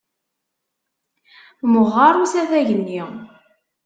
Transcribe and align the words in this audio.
Meɣɣer 1.73 2.13
usafag-nni! 2.23 3.01